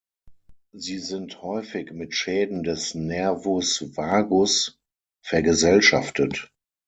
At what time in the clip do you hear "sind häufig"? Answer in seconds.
0.97-1.91